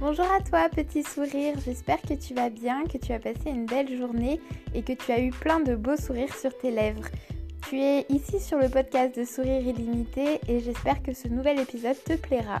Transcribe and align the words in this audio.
Bonjour 0.00 0.26
à 0.30 0.40
toi 0.40 0.68
petit 0.68 1.02
sourire, 1.02 1.56
j'espère 1.64 2.00
que 2.00 2.14
tu 2.14 2.32
vas 2.32 2.50
bien, 2.50 2.84
que 2.84 2.98
tu 2.98 3.12
as 3.12 3.18
passé 3.18 3.50
une 3.50 3.66
belle 3.66 3.98
journée 3.98 4.40
et 4.72 4.82
que 4.82 4.92
tu 4.92 5.10
as 5.10 5.20
eu 5.20 5.30
plein 5.30 5.58
de 5.58 5.74
beaux 5.74 5.96
sourires 5.96 6.32
sur 6.36 6.56
tes 6.56 6.70
lèvres. 6.70 7.08
Tu 7.68 7.80
es 7.80 8.06
ici 8.08 8.38
sur 8.38 8.58
le 8.58 8.68
podcast 8.68 9.18
de 9.18 9.24
Sourire 9.24 9.60
illimité 9.60 10.40
et 10.46 10.60
j'espère 10.60 11.02
que 11.02 11.12
ce 11.12 11.26
nouvel 11.26 11.58
épisode 11.58 11.96
te 12.04 12.12
plaira. 12.12 12.60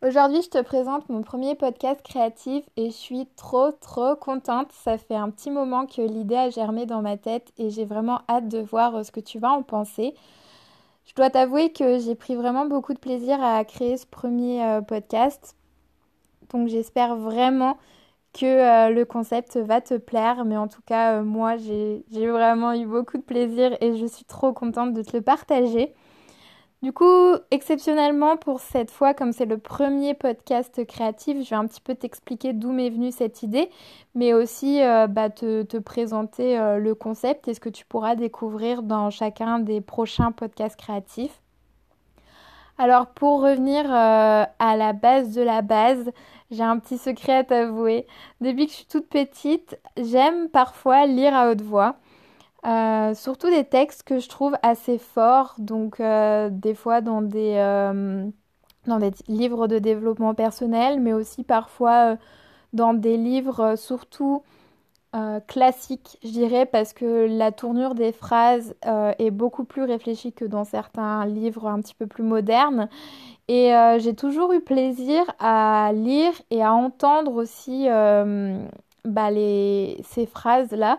Aujourd'hui, 0.00 0.40
je 0.40 0.48
te 0.48 0.62
présente 0.62 1.10
mon 1.10 1.20
premier 1.20 1.56
podcast 1.56 2.00
créatif 2.02 2.64
et 2.78 2.86
je 2.86 2.96
suis 2.96 3.26
trop 3.36 3.70
trop 3.70 4.16
contente. 4.16 4.72
Ça 4.72 4.96
fait 4.96 5.14
un 5.14 5.28
petit 5.28 5.50
moment 5.50 5.84
que 5.84 6.00
l'idée 6.00 6.36
a 6.36 6.48
germé 6.48 6.86
dans 6.86 7.02
ma 7.02 7.18
tête 7.18 7.52
et 7.58 7.68
j'ai 7.68 7.84
vraiment 7.84 8.22
hâte 8.30 8.48
de 8.48 8.60
voir 8.60 9.04
ce 9.04 9.12
que 9.12 9.20
tu 9.20 9.38
vas 9.38 9.50
en 9.50 9.62
penser. 9.62 10.14
Je 11.08 11.14
dois 11.14 11.30
t'avouer 11.30 11.72
que 11.72 11.98
j'ai 11.98 12.14
pris 12.14 12.36
vraiment 12.36 12.66
beaucoup 12.66 12.92
de 12.92 12.98
plaisir 12.98 13.42
à 13.42 13.64
créer 13.64 13.96
ce 13.96 14.06
premier 14.06 14.62
euh, 14.62 14.82
podcast. 14.82 15.56
Donc 16.50 16.68
j'espère 16.68 17.16
vraiment 17.16 17.78
que 18.34 18.44
euh, 18.44 18.90
le 18.90 19.06
concept 19.06 19.56
va 19.56 19.80
te 19.80 19.94
plaire. 19.94 20.44
Mais 20.44 20.58
en 20.58 20.68
tout 20.68 20.82
cas, 20.84 21.22
moi, 21.22 21.56
j'ai 21.56 22.04
vraiment 22.12 22.74
eu 22.74 22.86
beaucoup 22.86 23.16
de 23.16 23.22
plaisir 23.22 23.76
et 23.80 23.96
je 23.96 24.06
suis 24.06 24.26
trop 24.26 24.52
contente 24.52 24.92
de 24.92 25.02
te 25.02 25.16
le 25.16 25.22
partager. 25.22 25.94
Du 26.80 26.92
coup, 26.92 27.34
exceptionnellement 27.50 28.36
pour 28.36 28.60
cette 28.60 28.92
fois, 28.92 29.12
comme 29.12 29.32
c'est 29.32 29.46
le 29.46 29.58
premier 29.58 30.14
podcast 30.14 30.86
créatif, 30.86 31.42
je 31.42 31.50
vais 31.50 31.56
un 31.56 31.66
petit 31.66 31.80
peu 31.80 31.96
t'expliquer 31.96 32.52
d'où 32.52 32.70
m'est 32.70 32.90
venue 32.90 33.10
cette 33.10 33.42
idée, 33.42 33.68
mais 34.14 34.32
aussi 34.32 34.80
euh, 34.80 35.08
bah, 35.08 35.28
te, 35.28 35.78
présenter 35.78 36.56
euh, 36.56 36.78
le 36.78 36.94
concept 36.94 37.48
et 37.48 37.54
ce 37.54 37.58
que 37.58 37.68
tu 37.68 37.84
pourras 37.84 38.14
découvrir 38.14 38.84
dans 38.84 39.10
chacun 39.10 39.58
des 39.58 39.80
prochains 39.80 40.30
podcasts 40.30 40.78
créatifs. 40.78 41.42
Alors 42.78 43.08
pour 43.08 43.42
revenir 43.42 43.84
euh, 43.86 44.44
à 44.60 44.76
la 44.76 44.92
base 44.92 45.34
de 45.34 45.42
la 45.42 45.62
base, 45.62 46.12
j'ai 46.52 46.62
un 46.62 46.78
petit 46.78 46.96
secret 46.96 47.38
à 47.38 47.44
t'avouer. 47.44 48.06
Depuis 48.40 48.66
que 48.66 48.70
je 48.70 48.76
suis 48.76 48.86
toute 48.86 49.08
petite, 49.08 49.76
j'aime 49.96 50.48
parfois 50.48 51.06
lire 51.06 51.34
à 51.34 51.50
haute 51.50 51.62
voix. 51.62 51.96
Euh, 52.66 53.14
surtout 53.14 53.50
des 53.50 53.64
textes 53.64 54.02
que 54.02 54.18
je 54.18 54.28
trouve 54.28 54.56
assez 54.62 54.98
forts, 54.98 55.54
donc 55.58 56.00
euh, 56.00 56.48
des 56.50 56.74
fois 56.74 57.00
dans 57.00 57.22
des, 57.22 57.54
euh, 57.56 58.26
dans 58.86 58.98
des 58.98 59.12
livres 59.28 59.68
de 59.68 59.78
développement 59.78 60.34
personnel, 60.34 61.00
mais 61.00 61.12
aussi 61.12 61.44
parfois 61.44 62.16
dans 62.72 62.94
des 62.94 63.16
livres 63.16 63.76
surtout 63.76 64.42
classiques, 65.48 66.18
je 66.22 66.28
dirais, 66.28 66.66
parce 66.66 66.92
que 66.92 67.26
la 67.26 67.50
tournure 67.50 67.94
des 67.94 68.12
phrases 68.12 68.76
est 69.18 69.30
beaucoup 69.30 69.64
plus 69.64 69.82
réfléchie 69.82 70.32
que 70.32 70.44
dans 70.44 70.64
certains 70.64 71.24
livres 71.24 71.66
un 71.66 71.80
petit 71.80 71.94
peu 71.94 72.06
plus 72.06 72.22
modernes. 72.22 72.88
Et 73.48 73.72
j'ai 73.98 74.14
toujours 74.14 74.52
eu 74.52 74.60
plaisir 74.60 75.24
à 75.40 75.90
lire 75.94 76.32
et 76.50 76.62
à 76.62 76.74
entendre 76.74 77.34
aussi 77.34 77.88
bah, 79.04 79.30
ces 79.32 80.26
phrases-là. 80.30 80.98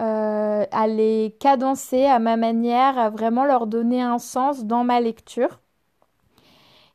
Euh, 0.00 0.64
à 0.70 0.86
les 0.86 1.34
cadencer 1.40 2.04
à 2.04 2.20
ma 2.20 2.36
manière, 2.36 2.96
à 2.98 3.10
vraiment 3.10 3.44
leur 3.44 3.66
donner 3.66 4.00
un 4.00 4.18
sens 4.18 4.64
dans 4.64 4.84
ma 4.84 5.00
lecture. 5.00 5.58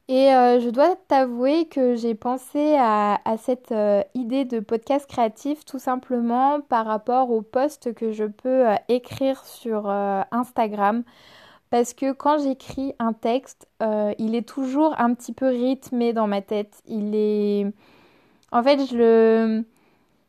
Et 0.07 0.33
euh, 0.33 0.61
je 0.61 0.69
dois 0.69 0.95
t'avouer 1.09 1.65
que 1.65 1.95
j'ai 1.95 2.15
pensé 2.15 2.77
à, 2.77 3.19
cette 3.37 3.73
euh, 3.73 4.03
idée 4.13 4.45
de 4.45 4.61
podcast 4.61 5.05
créatif 5.09 5.65
tout 5.65 5.79
simplement 5.79 6.61
par 6.61 6.85
rapport 6.85 7.29
aux 7.29 7.41
posts 7.41 7.93
que 7.93 8.11
je 8.11 8.25
peux 8.25 8.67
écrire 8.87 9.43
sur 9.45 9.89
Instagram. 9.89 11.03
Parce 11.71 11.93
que 11.93 12.13
quand 12.13 12.37
j'écris 12.37 12.93
un 12.99 13.11
texte, 13.11 13.67
il 14.17 14.35
est 14.35 14.47
toujours 14.47 14.95
un 14.99 15.13
petit 15.13 15.33
peu 15.33 15.47
rythmé 15.47 16.13
dans 16.13 16.27
ma 16.27 16.41
tête. 16.41 16.81
Il 16.85 17.15
est... 17.15 17.65
En 18.51 18.63
fait, 18.63 18.85
je 18.85 18.95
le 18.95 19.65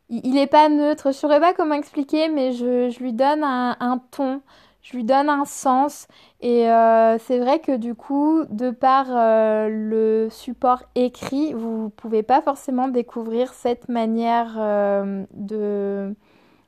il 0.09 0.33
n'est 0.33 0.47
pas 0.47 0.69
neutre. 0.69 1.11
Je 1.11 1.17
saurais 1.17 1.39
pas 1.39 1.53
comment 1.53 1.75
expliquer, 1.75 2.29
mais 2.29 2.53
je, 2.53 2.97
lui 2.99 3.13
donne 3.13 3.43
un, 3.43 4.01
ton, 4.11 4.41
je 4.81 4.95
lui 4.95 5.03
donne 5.03 5.29
un 5.29 5.45
sens. 5.45 6.07
Et 6.41 6.69
euh, 6.69 7.17
c'est 7.19 7.39
vrai 7.39 7.59
que 7.59 7.75
du 7.75 7.95
coup, 7.95 8.43
de 8.49 8.69
par 8.71 9.07
euh, 9.09 9.67
le 9.69 10.29
support 10.29 10.83
écrit, 10.95 11.53
vous 11.53 11.89
pouvez 11.89 12.23
pas 12.23 12.41
forcément 12.41 12.87
découvrir 12.87 13.53
cette 13.53 13.89
manière 13.89 14.55
euh, 14.57 15.25
de, 15.33 16.13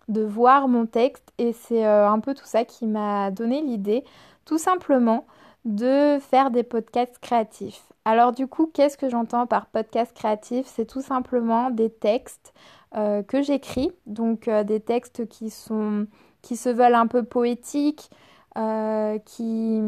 de 0.07 0.21
voir 0.23 0.67
mon 0.67 0.85
texte. 0.85 1.31
Et 1.37 1.53
c'est 1.53 1.85
un 1.85 2.19
peu 2.19 2.33
tout 2.33 2.45
ça 2.45 2.65
qui 2.65 2.87
m'a 2.87 3.29
donné 3.31 3.61
l'idée, 3.61 4.03
tout 4.45 4.57
simplement, 4.57 5.25
de 5.65 6.17
faire 6.19 6.49
des 6.49 6.63
podcasts 6.63 7.19
créatifs. 7.19 7.83
Alors 8.05 8.31
du 8.31 8.47
coup, 8.47 8.71
qu'est-ce 8.73 8.97
que 8.97 9.09
j'entends 9.09 9.45
par 9.47 9.65
podcast 9.65 10.15
créatif? 10.15 10.65
C'est 10.65 10.85
tout 10.85 11.01
simplement 11.01 11.69
des 11.69 11.89
textes 11.89 12.53
euh, 12.95 13.21
que 13.21 13.41
j'écris, 13.41 13.91
donc 14.05 14.47
euh, 14.47 14.63
des 14.63 14.79
textes 14.79 15.27
qui 15.27 15.49
sont 15.49 16.07
se 16.43 16.69
veulent 16.69 16.95
un 16.95 17.07
peu 17.07 17.23
poétiques, 17.23 18.09
euh, 18.57 19.19
qui 19.25 19.81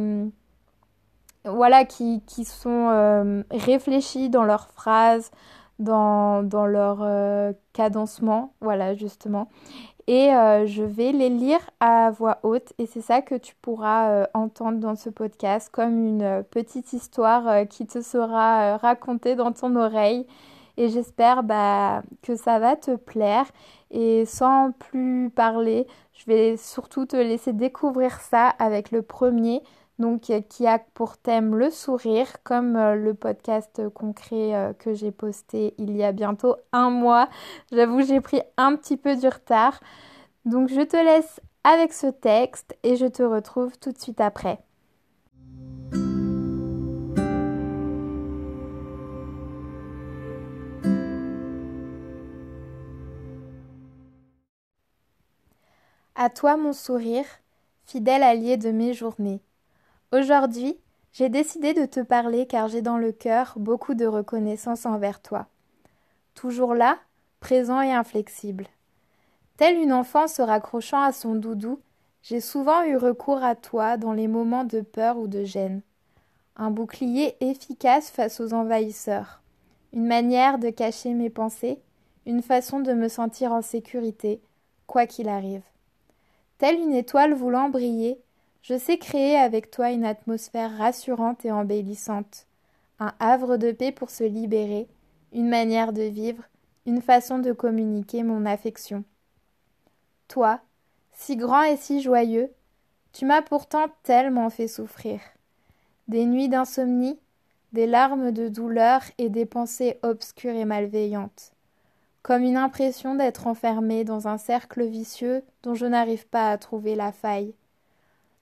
voilà, 1.45 1.85
qui, 1.85 2.21
qui 2.27 2.43
sont 2.43 3.43
réfléchis 3.49 4.29
dans 4.29 4.43
leurs 4.43 4.67
phrases, 4.67 5.31
dans, 5.79 6.43
dans 6.43 6.65
leur 6.65 7.53
cadencement, 7.71 8.51
voilà 8.59 8.93
justement. 8.93 9.47
Et 10.07 10.31
je 10.65 10.83
vais 10.83 11.13
les 11.13 11.29
lire 11.29 11.61
à 11.79 12.11
voix 12.11 12.39
haute. 12.43 12.73
Et 12.77 12.85
c'est 12.87 12.99
ça 12.99 13.21
que 13.21 13.35
tu 13.35 13.55
pourras 13.61 14.27
entendre 14.33 14.79
dans 14.79 14.95
ce 14.95 15.09
podcast 15.09 15.69
comme 15.71 16.05
une 16.05 16.43
petite 16.51 16.91
histoire 16.91 17.65
qui 17.69 17.87
te 17.87 18.01
sera 18.01 18.75
racontée 18.75 19.35
dans 19.35 19.53
ton 19.53 19.77
oreille 19.77 20.27
et 20.79 20.87
j'espère 20.87 21.43
bah, 21.43 22.03
que 22.21 22.37
ça 22.37 22.57
va 22.57 22.77
te 22.77 22.95
plaire. 22.95 23.45
Et 23.91 24.25
sans 24.25 24.71
plus 24.71 25.29
parler, 25.29 25.85
je 26.13 26.25
vais 26.25 26.55
surtout 26.55 27.05
te 27.05 27.17
laisser 27.17 27.51
découvrir 27.51 28.21
ça 28.21 28.47
avec 28.47 28.91
le 28.91 29.01
premier, 29.01 29.61
donc 29.99 30.31
qui 30.47 30.67
a 30.67 30.79
pour 30.93 31.17
thème 31.17 31.55
le 31.55 31.69
sourire, 31.69 32.27
comme 32.45 32.77
euh, 32.77 32.95
le 32.95 33.13
podcast 33.13 33.89
concret 33.93 34.55
euh, 34.55 34.73
que 34.73 34.93
j'ai 34.93 35.11
posté 35.11 35.73
il 35.77 35.97
y 35.97 36.03
a 36.03 36.13
bientôt 36.13 36.55
un 36.71 36.89
mois. 36.89 37.27
J'avoue, 37.73 38.01
j'ai 38.01 38.21
pris 38.21 38.41
un 38.55 38.77
petit 38.77 38.95
peu 38.95 39.17
du 39.17 39.27
retard. 39.27 39.81
Donc 40.45 40.69
je 40.69 40.81
te 40.81 40.95
laisse 40.95 41.41
avec 41.65 41.91
ce 41.91 42.07
texte 42.07 42.77
et 42.83 42.95
je 42.95 43.05
te 43.05 43.21
retrouve 43.21 43.77
tout 43.79 43.91
de 43.91 43.97
suite 43.97 44.21
après. 44.21 44.59
À 56.21 56.29
toi 56.29 56.57
mon 56.57 56.73
sourire, 56.73 57.23
fidèle 57.85 58.23
allié 58.23 58.57
de 58.57 58.71
mes 58.71 58.93
journées. 58.93 59.39
Aujourd'hui, 60.11 60.77
j'ai 61.13 61.29
décidé 61.29 61.73
de 61.73 61.85
te 61.85 62.01
parler 62.01 62.45
car 62.45 62.67
j'ai 62.67 62.81
dans 62.81 62.97
le 62.97 63.13
cœur 63.13 63.53
beaucoup 63.55 63.93
de 63.93 64.05
reconnaissance 64.05 64.85
envers 64.85 65.21
toi. 65.21 65.47
Toujours 66.35 66.73
là, 66.73 66.97
présent 67.39 67.79
et 67.79 67.93
inflexible. 67.93 68.67
Telle 69.55 69.77
une 69.77 69.93
enfant 69.93 70.27
se 70.27 70.41
raccrochant 70.41 71.01
à 71.01 71.13
son 71.13 71.35
doudou, 71.35 71.79
j'ai 72.21 72.41
souvent 72.41 72.83
eu 72.83 72.97
recours 72.97 73.41
à 73.41 73.55
toi 73.55 73.95
dans 73.95 74.11
les 74.11 74.27
moments 74.27 74.65
de 74.65 74.81
peur 74.81 75.17
ou 75.17 75.27
de 75.27 75.45
gêne. 75.45 75.79
Un 76.57 76.69
bouclier 76.69 77.37
efficace 77.39 78.09
face 78.09 78.41
aux 78.41 78.53
envahisseurs, 78.53 79.41
une 79.93 80.05
manière 80.05 80.59
de 80.59 80.69
cacher 80.69 81.13
mes 81.13 81.29
pensées, 81.29 81.79
une 82.25 82.41
façon 82.41 82.81
de 82.81 82.91
me 82.91 83.07
sentir 83.07 83.53
en 83.53 83.61
sécurité, 83.61 84.41
quoi 84.85 85.05
qu'il 85.05 85.29
arrive. 85.29 85.63
Telle 86.59 86.77
une 86.77 86.93
étoile 86.93 87.33
voulant 87.33 87.69
briller, 87.69 88.19
je 88.63 88.77
sais 88.77 88.97
créer 88.97 89.37
avec 89.37 89.71
toi 89.71 89.91
une 89.91 90.03
atmosphère 90.03 90.77
rassurante 90.77 91.45
et 91.45 91.53
embellissante, 91.53 92.47
un 92.99 93.13
havre 93.19 93.55
de 93.55 93.71
paix 93.71 93.93
pour 93.93 94.09
se 94.09 94.25
libérer, 94.25 94.89
une 95.31 95.47
manière 95.47 95.93
de 95.93 96.01
vivre, 96.01 96.43
une 96.85 97.01
façon 97.01 97.39
de 97.39 97.53
communiquer 97.53 98.23
mon 98.23 98.45
affection. 98.45 99.05
Toi, 100.27 100.59
si 101.13 101.37
grand 101.37 101.63
et 101.63 101.77
si 101.77 102.01
joyeux, 102.01 102.51
tu 103.13 103.25
m'as 103.25 103.41
pourtant 103.41 103.87
tellement 104.03 104.49
fait 104.49 104.67
souffrir. 104.67 105.21
Des 106.09 106.25
nuits 106.25 106.49
d'insomnie, 106.49 107.17
des 107.71 107.87
larmes 107.87 108.31
de 108.33 108.49
douleur 108.49 109.01
et 109.17 109.29
des 109.29 109.45
pensées 109.45 109.97
obscures 110.03 110.55
et 110.55 110.65
malveillantes 110.65 111.53
comme 112.21 112.43
une 112.43 112.57
impression 112.57 113.15
d'être 113.15 113.47
enfermé 113.47 114.03
dans 114.03 114.27
un 114.27 114.37
cercle 114.37 114.83
vicieux 114.85 115.43
dont 115.63 115.73
je 115.73 115.85
n'arrive 115.85 116.27
pas 116.27 116.51
à 116.51 116.57
trouver 116.57 116.95
la 116.95 117.11
faille. 117.11 117.53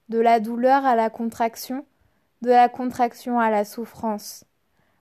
De 0.10 0.20
la 0.20 0.40
douleur 0.40 0.86
à 0.86 0.96
la 0.96 1.10
contraction, 1.10 1.86
de 2.42 2.50
la 2.50 2.70
contraction 2.70 3.40
à 3.40 3.50
la 3.50 3.66
souffrance. 3.66 4.46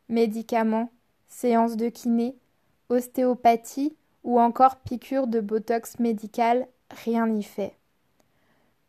Médicaments, 0.09 0.91
séances 1.29 1.77
de 1.77 1.89
kiné, 1.89 2.37
ostéopathie 2.89 3.97
ou 4.25 4.41
encore 4.41 4.77
piqûres 4.77 5.27
de 5.27 5.41
botox 5.41 5.99
médical, 5.99 6.67
rien 6.91 7.27
n'y 7.27 7.43
fait. 7.43 7.77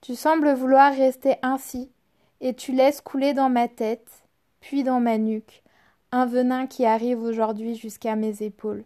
Tu 0.01 0.15
sembles 0.15 0.53
vouloir 0.53 0.93
rester 0.93 1.35
ainsi, 1.41 1.91
et 2.39 2.53
tu 2.53 2.71
laisses 2.71 3.01
couler 3.01 3.33
dans 3.33 3.49
ma 3.49 3.67
tête, 3.67 4.23
puis 4.59 4.83
dans 4.83 4.99
ma 4.99 5.17
nuque, 5.17 5.63
un 6.11 6.25
venin 6.25 6.67
qui 6.67 6.85
arrive 6.85 7.21
aujourd'hui 7.21 7.75
jusqu'à 7.75 8.15
mes 8.15 8.43
épaules. 8.43 8.85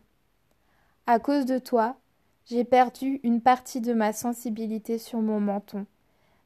À 1.08 1.18
cause 1.18 1.46
de 1.46 1.58
toi, 1.58 1.96
j'ai 2.46 2.64
perdu 2.64 3.20
une 3.24 3.42
partie 3.42 3.82
de 3.82 3.94
ma 3.94 4.14
sensibilité 4.14 5.00
sur 5.00 5.20
mon 5.20 5.40
menton. 5.40 5.88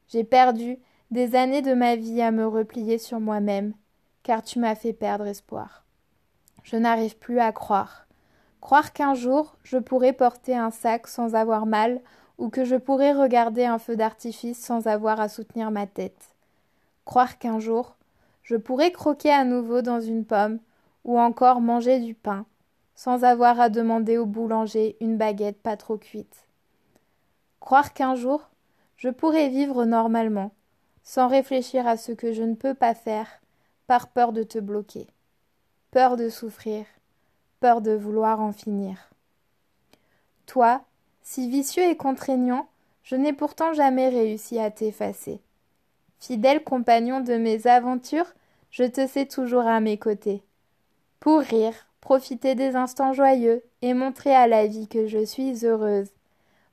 J'ai 0.08 0.24
perdu 0.24 0.78
des 1.10 1.36
années 1.36 1.60
de 1.60 1.74
ma 1.74 1.94
vie 1.94 2.22
à 2.22 2.30
me 2.30 2.46
replier 2.46 2.96
sur 2.96 3.20
moi-même, 3.20 3.74
car 4.22 4.42
tu 4.42 4.58
m'as 4.58 4.74
fait 4.74 4.94
perdre 4.94 5.26
espoir. 5.26 5.84
Je 6.64 6.76
n'arrive 6.76 7.18
plus 7.18 7.38
à 7.38 7.52
croire. 7.52 8.06
Croire 8.62 8.94
qu'un 8.94 9.14
jour 9.14 9.56
je 9.62 9.76
pourrai 9.76 10.14
porter 10.14 10.56
un 10.56 10.70
sac 10.70 11.06
sans 11.06 11.34
avoir 11.34 11.66
mal, 11.66 12.00
ou 12.38 12.48
que 12.48 12.64
je 12.64 12.76
pourrai 12.76 13.12
regarder 13.12 13.66
un 13.66 13.78
feu 13.78 13.94
d'artifice 13.94 14.58
sans 14.58 14.86
avoir 14.86 15.20
à 15.20 15.28
soutenir 15.28 15.70
ma 15.70 15.86
tête. 15.86 16.34
Croire 17.04 17.38
qu'un 17.38 17.58
jour 17.58 17.96
je 18.42 18.56
pourrai 18.56 18.90
croquer 18.90 19.30
à 19.30 19.44
nouveau 19.44 19.82
dans 19.82 20.00
une 20.00 20.24
pomme, 20.24 20.60
ou 21.04 21.20
encore 21.20 21.60
manger 21.60 22.00
du 22.00 22.14
pain, 22.14 22.46
sans 22.96 23.22
avoir 23.22 23.60
à 23.60 23.68
demander 23.68 24.18
au 24.18 24.26
boulanger 24.26 24.96
une 25.00 25.16
baguette 25.16 25.60
pas 25.60 25.76
trop 25.76 25.96
cuite. 25.98 26.46
Croire 27.60 27.92
qu'un 27.92 28.16
jour 28.16 28.48
je 28.96 29.10
pourrai 29.10 29.48
vivre 29.48 29.84
normalement, 29.84 30.52
sans 31.04 31.28
réfléchir 31.28 31.86
à 31.86 31.96
ce 31.96 32.12
que 32.12 32.32
je 32.32 32.42
ne 32.42 32.54
peux 32.54 32.74
pas 32.74 32.94
faire, 32.94 33.28
par 33.86 34.08
peur 34.08 34.32
de 34.32 34.42
te 34.42 34.58
bloquer, 34.58 35.06
peur 35.90 36.16
de 36.16 36.28
souffrir, 36.28 36.86
peur 37.60 37.82
de 37.82 37.92
vouloir 37.92 38.40
en 38.40 38.52
finir. 38.52 39.10
Toi, 40.46 40.82
si 41.22 41.48
vicieux 41.48 41.84
et 41.84 41.96
contraignant, 41.96 42.68
je 43.02 43.16
n'ai 43.16 43.32
pourtant 43.32 43.72
jamais 43.72 44.08
réussi 44.08 44.58
à 44.58 44.70
t'effacer. 44.70 45.40
Fidèle 46.18 46.64
compagnon 46.64 47.20
de 47.20 47.34
mes 47.34 47.66
aventures, 47.66 48.32
je 48.70 48.84
te 48.84 49.06
sais 49.06 49.26
toujours 49.26 49.66
à 49.66 49.80
mes 49.80 49.98
côtés. 49.98 50.42
Pour 51.20 51.40
rire, 51.40 51.85
profiter 52.06 52.54
des 52.54 52.76
instants 52.76 53.12
joyeux 53.12 53.64
et 53.82 53.92
montrer 53.92 54.32
à 54.32 54.46
la 54.46 54.68
vie 54.68 54.86
que 54.86 55.08
je 55.08 55.24
suis 55.24 55.66
heureuse. 55.66 56.06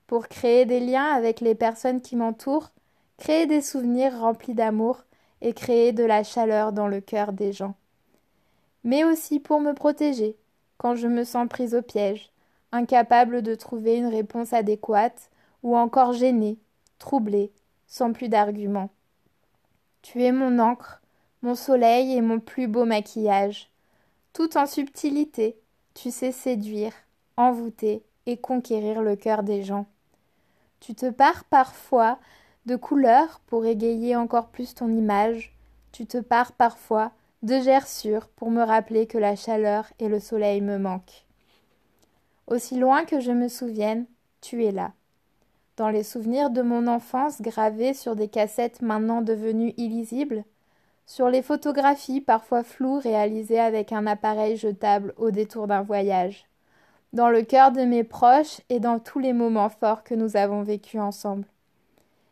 Pour 0.05 0.27
créer 0.27 0.65
des 0.65 0.79
liens 0.79 1.11
avec 1.11 1.41
les 1.41 1.55
personnes 1.55 2.01
qui 2.01 2.15
m'entourent, 2.15 2.69
créer 3.17 3.47
des 3.47 3.63
souvenirs 3.63 4.19
remplis 4.19 4.53
d'amour 4.53 4.99
et 5.41 5.53
créer 5.53 5.91
de 5.91 6.03
la 6.03 6.23
chaleur 6.23 6.71
dans 6.71 6.87
le 6.87 7.01
cœur 7.01 7.33
des 7.33 7.51
gens. 7.51 7.73
Mais 8.83 9.03
aussi 9.03 9.39
pour 9.39 9.59
me 9.59 9.73
protéger 9.73 10.37
quand 10.77 10.93
je 10.93 11.07
me 11.07 11.23
sens 11.23 11.47
prise 11.49 11.73
au 11.73 11.81
piège, 11.81 12.29
incapable 12.71 13.41
de 13.41 13.55
trouver 13.55 13.95
une 13.95 14.13
réponse 14.13 14.53
adéquate 14.53 15.31
ou 15.63 15.75
encore 15.75 16.13
gênée, 16.13 16.59
troublée, 16.99 17.51
sans 17.87 18.13
plus 18.13 18.29
d'arguments. 18.29 18.91
Tu 20.03 20.21
es 20.21 20.31
mon 20.31 20.59
encre, 20.59 21.01
mon 21.41 21.55
soleil 21.55 22.13
et 22.13 22.21
mon 22.21 22.39
plus 22.39 22.67
beau 22.67 22.85
maquillage. 22.85 23.72
Tout 24.33 24.57
en 24.57 24.65
subtilité, 24.65 25.55
tu 25.93 26.09
sais 26.09 26.31
séduire, 26.31 26.93
envoûter 27.37 28.03
et 28.25 28.37
conquérir 28.37 29.03
le 29.03 29.15
cœur 29.15 29.43
des 29.43 29.63
gens. 29.63 29.85
Tu 30.79 30.95
te 30.95 31.09
pares 31.11 31.43
parfois 31.45 32.17
de 32.65 32.75
couleurs 32.75 33.41
pour 33.45 33.65
égayer 33.65 34.15
encore 34.15 34.47
plus 34.47 34.73
ton 34.73 34.89
image. 34.89 35.55
Tu 35.91 36.07
te 36.07 36.17
pares 36.17 36.53
parfois 36.53 37.11
de 37.43 37.59
gerçures 37.59 38.27
pour 38.27 38.49
me 38.49 38.63
rappeler 38.63 39.05
que 39.05 39.17
la 39.17 39.35
chaleur 39.35 39.85
et 39.99 40.07
le 40.07 40.19
soleil 40.19 40.61
me 40.61 40.77
manquent. 40.77 41.25
Aussi 42.47 42.77
loin 42.77 43.05
que 43.05 43.19
je 43.19 43.31
me 43.31 43.47
souvienne, 43.47 44.05
tu 44.41 44.65
es 44.65 44.71
là. 44.71 44.93
Dans 45.77 45.89
les 45.89 46.03
souvenirs 46.03 46.49
de 46.49 46.61
mon 46.61 46.87
enfance 46.87 47.41
gravés 47.41 47.93
sur 47.93 48.15
des 48.15 48.27
cassettes 48.27 48.81
maintenant 48.81 49.21
devenues 49.21 49.73
illisibles, 49.77 50.43
sur 51.05 51.29
les 51.29 51.41
photographies 51.41 52.21
parfois 52.21 52.63
floues 52.63 52.99
réalisées 52.99 53.59
avec 53.59 53.91
un 53.91 54.07
appareil 54.07 54.57
jetable 54.57 55.13
au 55.17 55.31
détour 55.31 55.67
d'un 55.67 55.81
voyage, 55.81 56.45
dans 57.11 57.29
le 57.29 57.43
cœur 57.43 57.71
de 57.71 57.81
mes 57.81 58.03
proches 58.03 58.61
et 58.69 58.79
dans 58.79 58.99
tous 58.99 59.19
les 59.19 59.33
moments 59.33 59.69
forts 59.69 60.03
que 60.03 60.15
nous 60.15 60.37
avons 60.37 60.63
vécus 60.63 60.99
ensemble. 60.99 61.45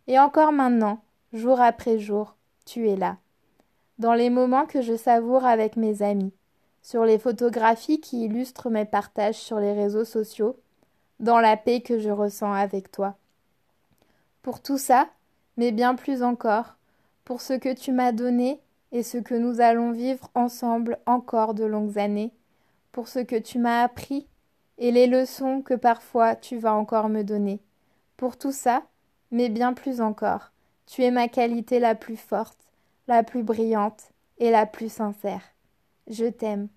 Et 0.08 0.18
encore 0.18 0.52
maintenant, 0.52 1.02
jour 1.34 1.62
après 1.62 2.00
jour, 2.00 2.36
tu 2.66 2.90
es 2.90 2.96
là. 2.96 3.18
Dans 4.00 4.14
les 4.14 4.30
moments 4.30 4.66
que 4.66 4.82
je 4.82 4.96
savoure 4.96 5.46
avec 5.46 5.76
mes 5.76 6.02
amis, 6.02 6.34
sur 6.82 7.06
les 7.06 7.20
photographies 7.20 8.02
qui 8.02 8.26
illustrent 8.26 8.70
mes 8.70 8.86
partages 8.86 9.36
sur 9.36 9.60
les 9.60 9.74
réseaux 9.74 10.06
sociaux, 10.06 10.58
dans 11.20 11.40
la 11.40 11.56
paix 11.56 11.82
que 11.82 12.00
je 12.00 12.10
ressens 12.10 12.52
avec 12.52 12.92
toi. 12.92 13.16
Pour 14.42 14.62
tout 14.62 14.80
ça, 14.80 15.08
mais 15.58 15.72
bien 15.72 15.94
plus 15.94 16.24
encore, 16.24 16.76
pour 17.24 17.42
ce 17.42 17.54
que 17.54 17.74
tu 17.74 17.92
m'as 17.92 18.12
donné 18.12 18.60
et 18.92 19.04
ce 19.04 19.18
que 19.18 19.36
nous 19.36 19.62
allons 19.62 19.92
vivre 19.92 20.30
ensemble 20.36 21.00
encore 21.06 21.54
de 21.54 21.66
longues 21.66 21.98
années, 21.98 22.34
pour 22.92 23.08
ce 23.08 23.20
que 23.20 23.38
tu 23.38 23.58
m'as 23.58 23.84
appris 23.84 24.28
et 24.78 24.92
les 24.92 25.08
leçons 25.08 25.62
que 25.62 25.74
parfois 25.74 26.36
tu 26.36 26.58
vas 26.58 26.74
encore 26.74 27.10
me 27.10 27.24
donner. 27.24 27.62
Pour 28.18 28.38
tout 28.38 28.52
ça, 28.52 28.84
mais 29.32 29.50
bien 29.50 29.74
plus 29.74 30.02
encore. 30.02 30.52
Tu 30.86 31.04
es 31.04 31.12
ma 31.12 31.28
qualité 31.28 31.80
la 31.80 31.96
plus 31.96 32.18
forte, 32.18 32.60
la 33.08 33.24
plus 33.24 33.44
brillante 33.44 34.12
et 34.40 34.52
la 34.52 34.66
plus 34.66 34.92
sincère. 34.92 35.42
Je 36.08 36.26
t'aime. 36.26 36.68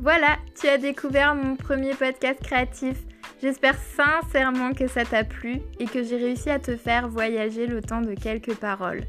Voilà, 0.00 0.38
tu 0.58 0.66
as 0.66 0.78
découvert 0.78 1.34
mon 1.34 1.56
premier 1.56 1.92
podcast 1.94 2.40
créatif. 2.42 3.04
J'espère 3.40 3.76
sincèrement 3.96 4.72
que 4.72 4.86
ça 4.86 5.04
t'a 5.04 5.24
plu 5.24 5.60
et 5.78 5.86
que 5.86 6.02
j'ai 6.02 6.16
réussi 6.16 6.50
à 6.50 6.58
te 6.58 6.76
faire 6.76 7.08
voyager 7.08 7.66
le 7.66 7.80
temps 7.80 8.02
de 8.02 8.14
quelques 8.14 8.54
paroles. 8.54 9.04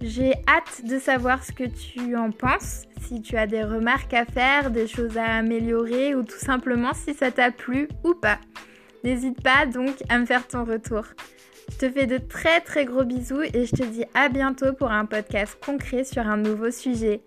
J'ai 0.00 0.34
hâte 0.46 0.84
de 0.84 0.98
savoir 0.98 1.42
ce 1.44 1.50
que 1.50 1.64
tu 1.64 2.14
en 2.14 2.30
penses, 2.30 2.82
si 3.00 3.20
tu 3.20 3.36
as 3.36 3.46
des 3.46 3.64
remarques 3.64 4.14
à 4.14 4.24
faire, 4.24 4.70
des 4.70 4.86
choses 4.86 5.16
à 5.16 5.36
améliorer 5.36 6.14
ou 6.14 6.22
tout 6.22 6.38
simplement 6.38 6.92
si 6.94 7.14
ça 7.14 7.32
t'a 7.32 7.50
plu 7.50 7.88
ou 8.04 8.14
pas. 8.14 8.38
N'hésite 9.02 9.42
pas 9.42 9.66
donc 9.66 9.94
à 10.08 10.18
me 10.18 10.26
faire 10.26 10.46
ton 10.46 10.64
retour. 10.64 11.04
Je 11.72 11.78
te 11.78 11.90
fais 11.90 12.06
de 12.06 12.18
très 12.18 12.60
très 12.60 12.84
gros 12.84 13.04
bisous 13.04 13.42
et 13.42 13.66
je 13.66 13.74
te 13.74 13.82
dis 13.82 14.04
à 14.14 14.28
bientôt 14.28 14.72
pour 14.72 14.92
un 14.92 15.06
podcast 15.06 15.58
concret 15.64 16.04
sur 16.04 16.26
un 16.26 16.36
nouveau 16.36 16.70
sujet. 16.70 17.22